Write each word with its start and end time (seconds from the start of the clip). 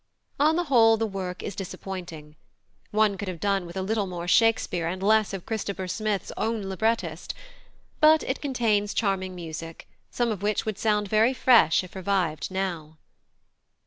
On 0.39 0.55
the 0.55 0.63
whole 0.63 0.97
the 0.97 1.05
work 1.05 1.43
is 1.43 1.55
disappointing. 1.55 2.35
One 2.89 3.19
could 3.19 3.27
have 3.27 3.39
done 3.39 3.67
with 3.67 3.77
a 3.77 3.83
little 3.83 4.07
more 4.07 4.27
Shakespeare 4.27 4.87
and 4.87 5.03
less 5.03 5.31
of 5.31 5.45
Christopher 5.45 5.87
Smith's 5.87 6.31
own 6.37 6.63
librettist; 6.63 7.35
but 7.99 8.23
it 8.23 8.41
contains 8.41 8.93
much 8.95 8.95
charming 8.95 9.35
music, 9.35 9.87
some 10.09 10.31
of 10.31 10.41
which 10.41 10.65
would 10.65 10.79
sound 10.79 11.07
very 11.07 11.35
fresh 11.35 11.83
if 11.83 11.95
revived 11.95 12.49
now. 12.49 12.97